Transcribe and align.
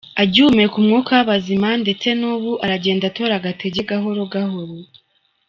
agihumeka 0.23 0.75
umwuka 0.81 1.11
wabazima 1.17 1.69
ndetse 1.83 2.07
nubu 2.19 2.51
aragenda 2.65 3.03
atora 3.09 3.33
agatege 3.39 3.79
gahoro 3.89 4.21
gahoro. 4.33 4.75